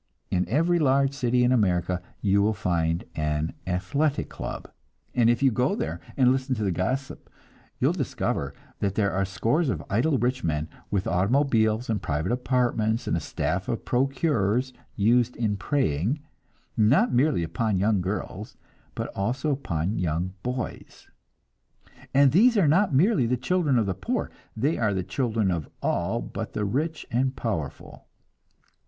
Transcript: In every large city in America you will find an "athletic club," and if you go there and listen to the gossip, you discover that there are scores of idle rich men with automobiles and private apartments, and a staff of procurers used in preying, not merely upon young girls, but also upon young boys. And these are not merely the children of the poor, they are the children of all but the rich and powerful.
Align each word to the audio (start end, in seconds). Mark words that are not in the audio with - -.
In 0.31 0.49
every 0.49 0.79
large 0.79 1.13
city 1.13 1.43
in 1.43 1.51
America 1.51 2.01
you 2.21 2.41
will 2.41 2.55
find 2.55 3.03
an 3.13 3.53
"athletic 3.67 4.29
club," 4.29 4.67
and 5.13 5.29
if 5.29 5.43
you 5.43 5.51
go 5.51 5.75
there 5.75 6.01
and 6.17 6.31
listen 6.31 6.55
to 6.55 6.63
the 6.63 6.71
gossip, 6.71 7.29
you 7.79 7.93
discover 7.93 8.55
that 8.79 8.95
there 8.95 9.11
are 9.11 9.25
scores 9.25 9.69
of 9.69 9.83
idle 9.91 10.17
rich 10.17 10.43
men 10.43 10.69
with 10.89 11.05
automobiles 11.05 11.87
and 11.87 12.01
private 12.01 12.31
apartments, 12.31 13.05
and 13.05 13.15
a 13.15 13.19
staff 13.19 13.67
of 13.69 13.85
procurers 13.85 14.73
used 14.95 15.35
in 15.35 15.55
preying, 15.55 16.19
not 16.75 17.13
merely 17.13 17.43
upon 17.43 17.77
young 17.77 18.01
girls, 18.01 18.57
but 18.95 19.07
also 19.09 19.51
upon 19.51 19.99
young 19.99 20.33
boys. 20.41 21.09
And 22.11 22.31
these 22.31 22.57
are 22.57 22.67
not 22.67 22.91
merely 22.91 23.27
the 23.27 23.37
children 23.37 23.77
of 23.77 23.85
the 23.85 23.93
poor, 23.93 24.31
they 24.57 24.79
are 24.79 24.95
the 24.95 25.03
children 25.03 25.51
of 25.51 25.69
all 25.79 26.23
but 26.23 26.53
the 26.53 26.65
rich 26.65 27.05
and 27.11 27.35
powerful. 27.35 28.07